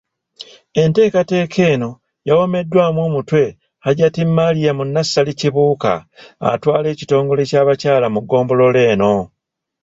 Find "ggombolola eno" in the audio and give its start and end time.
8.23-9.13